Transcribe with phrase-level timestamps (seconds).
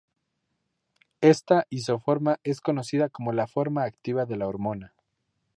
[1.21, 4.95] Esta isoforma es conocida como la forma activa de la hormona.